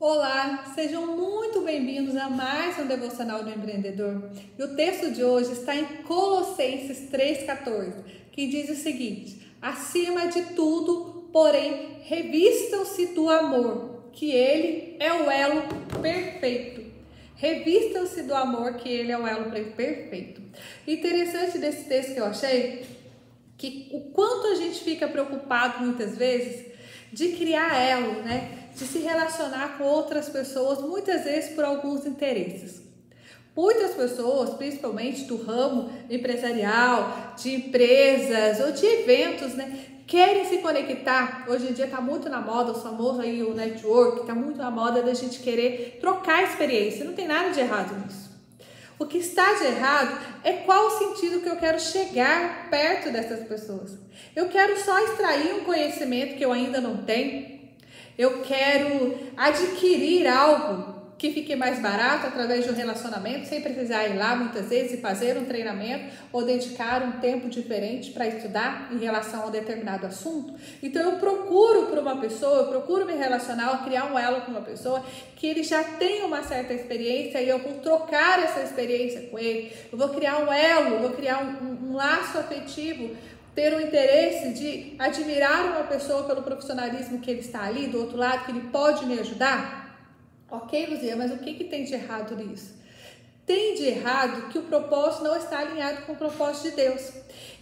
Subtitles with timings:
[0.00, 4.30] Olá, sejam muito bem-vindos a mais um Devocional do Empreendedor.
[4.58, 8.02] E o texto de hoje está em Colossenses 3,14,
[8.32, 15.30] que diz o seguinte: Acima de tudo, porém, revistam-se do amor, que ele é o
[15.30, 15.64] elo
[16.00, 16.82] perfeito.
[17.36, 20.40] Revistam-se do amor, que ele é o elo perfeito.
[20.88, 22.86] Interessante desse texto que eu achei
[23.58, 26.70] que o quanto a gente fica preocupado muitas vezes
[27.12, 28.59] de criar elo, né?
[28.80, 32.80] De se relacionar com outras pessoas, muitas vezes por alguns interesses.
[33.54, 41.44] Muitas pessoas, principalmente do ramo empresarial, de empresas ou de eventos, né, querem se conectar.
[41.46, 44.70] Hoje em dia está muito na moda, o famoso aí o network, está muito na
[44.70, 47.04] moda da gente querer trocar experiência.
[47.04, 48.30] Não tem nada de errado nisso.
[48.98, 53.46] O que está de errado é qual o sentido que eu quero chegar perto dessas
[53.46, 53.92] pessoas.
[54.34, 57.59] Eu quero só extrair um conhecimento que eu ainda não tenho
[58.20, 64.16] eu quero adquirir algo que fique mais barato através de um relacionamento, sem precisar ir
[64.16, 68.98] lá muitas vezes e fazer um treinamento ou dedicar um tempo diferente para estudar em
[68.98, 70.54] relação a um determinado assunto.
[70.82, 74.62] Então eu procuro para uma pessoa, eu procuro me relacionar, criar um elo com uma
[74.62, 75.02] pessoa
[75.36, 79.72] que ele já tem uma certa experiência e eu vou trocar essa experiência com ele.
[79.90, 83.16] Eu vou criar um elo, vou criar um, um, um laço afetivo
[83.54, 88.16] ter o interesse de admirar uma pessoa pelo profissionalismo que ele está ali, do outro
[88.16, 89.80] lado, que ele pode me ajudar?
[90.50, 92.74] Ok, Luzia, mas o que, que tem de errado nisso?
[93.46, 97.12] Tem de errado que o propósito não está alinhado com o propósito de Deus.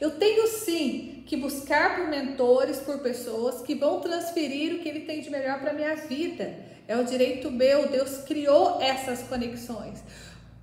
[0.00, 5.00] Eu tenho sim que buscar por mentores, por pessoas que vão transferir o que ele
[5.00, 6.54] tem de melhor para a minha vida.
[6.86, 10.02] É o direito meu, Deus criou essas conexões.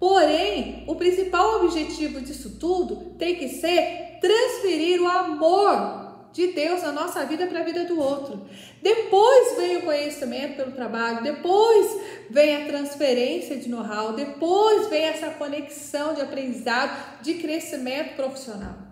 [0.08, 6.92] Porém, o principal objetivo disso tudo tem que ser transferir o amor de Deus na
[6.92, 8.48] nossa vida para a vida do outro.
[8.84, 15.32] Depois vem o conhecimento pelo trabalho, depois vem a transferência de know-how, depois vem essa
[15.32, 18.85] conexão de aprendizado, de crescimento profissional.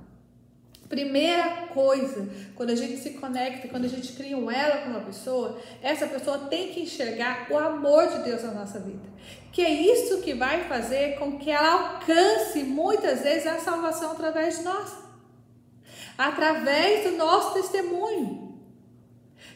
[0.94, 5.00] Primeira coisa, quando a gente se conecta, quando a gente cria um elo com uma
[5.00, 9.02] pessoa, essa pessoa tem que enxergar o amor de Deus na nossa vida.
[9.52, 14.60] Que é isso que vai fazer com que ela alcance muitas vezes a salvação através
[14.60, 14.96] de nós.
[16.16, 18.53] Através do nosso testemunho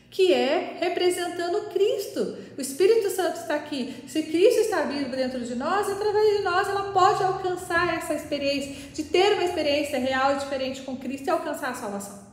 [0.09, 2.37] que é representando Cristo.
[2.57, 4.03] O Espírito Santo está aqui.
[4.07, 8.73] Se Cristo está vivo dentro de nós, através de nós ela pode alcançar essa experiência,
[8.93, 12.27] de ter uma experiência real e diferente com Cristo e alcançar a salvação.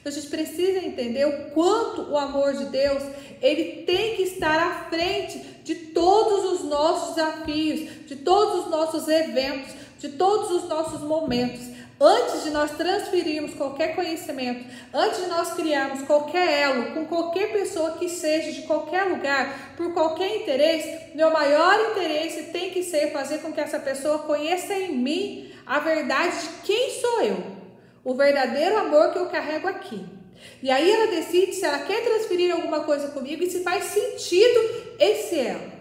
[0.00, 3.02] Então a gente precisa entender o quanto o amor de Deus,
[3.40, 9.08] ele tem que estar à frente de todos os nossos desafios, de todos os nossos
[9.08, 11.74] eventos, de todos os nossos momentos.
[12.00, 17.92] Antes de nós transferirmos qualquer conhecimento, antes de nós criarmos qualquer elo com qualquer pessoa
[17.92, 23.38] que seja de qualquer lugar, por qualquer interesse, meu maior interesse tem que ser fazer
[23.38, 27.44] com que essa pessoa conheça em mim a verdade de quem sou eu,
[28.02, 30.04] o verdadeiro amor que eu carrego aqui.
[30.60, 34.96] E aí ela decide se ela quer transferir alguma coisa comigo e se faz sentido
[34.98, 35.72] esse elo.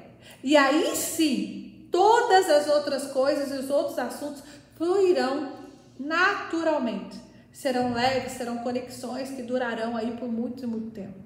[0.44, 4.44] E aí sim, todas as outras coisas e os outros assuntos
[4.78, 5.63] fluirão
[6.00, 7.20] naturalmente.
[7.52, 11.20] Serão leves, serão conexões que durarão aí por muito, muito tempo.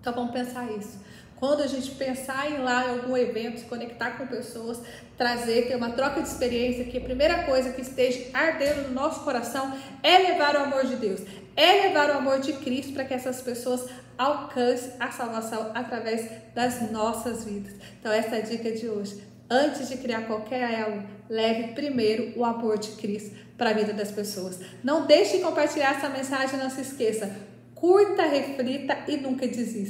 [0.00, 0.98] Então vamos pensar isso.
[1.36, 4.78] Quando a gente pensar em lá em algum evento, se conectar com pessoas,
[5.16, 9.24] trazer, ter uma troca de experiência, que a primeira coisa que esteja ardendo no nosso
[9.24, 11.22] coração é levar o amor de Deus,
[11.56, 16.90] é levar o amor de Cristo para que essas pessoas alcancem a salvação através das
[16.90, 17.74] nossas vidas.
[17.98, 19.29] Então essa é a dica de hoje.
[19.52, 24.12] Antes de criar qualquer elo, leve primeiro o amor de Cristo para a vida das
[24.12, 24.60] pessoas.
[24.84, 27.34] Não deixe de compartilhar essa mensagem, não se esqueça.
[27.74, 29.88] Curta, reflita e nunca desista.